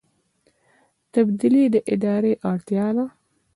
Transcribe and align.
تبدیلي 1.13 1.65
د 1.73 1.75
ادارې 1.93 2.33
اړتیا 2.51 2.87
ده 2.95 3.05